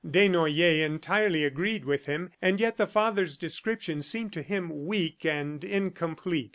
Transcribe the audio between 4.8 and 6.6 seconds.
weak and incomplete.